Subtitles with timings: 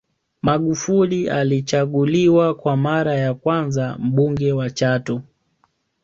[0.41, 5.21] Magufuli alichaguliwa kwa mara ya kwanza Mbunge wa Chato